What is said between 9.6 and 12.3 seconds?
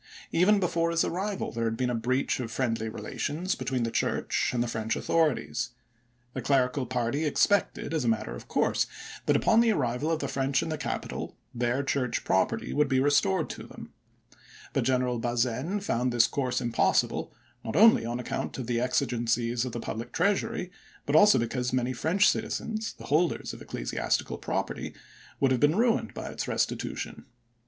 arrival of the French in the capital, their church